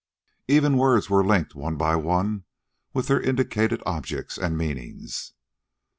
[0.47, 2.43] Even words were linked one by one
[2.91, 5.33] with their indicated objects and meanings.